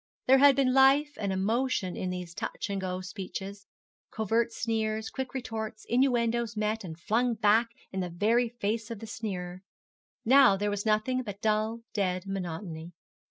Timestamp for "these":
2.09-2.33